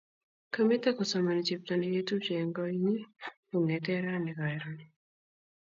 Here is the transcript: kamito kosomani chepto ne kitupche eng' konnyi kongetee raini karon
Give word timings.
kamito 0.53 0.89
kosomani 0.97 1.41
chepto 1.47 1.73
ne 1.75 1.87
kitupche 1.93 2.33
eng' 2.41 2.55
konnyi 2.57 2.95
kongetee 3.49 4.01
raini 4.05 4.31
karon 4.39 4.77